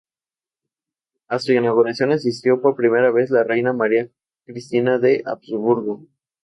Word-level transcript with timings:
A 1.27 1.37
su 1.37 1.51
inauguración 1.53 2.11
asistió 2.11 2.59
por 2.59 2.75
primera 2.75 3.11
vez 3.11 3.29
la 3.29 3.43
reina 3.43 3.71
María 3.71 4.09
Cristina 4.47 4.97
de 4.97 5.21
Habsburgo. 5.27 6.07